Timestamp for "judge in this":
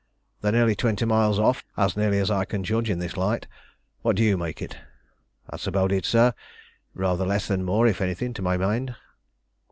2.63-3.15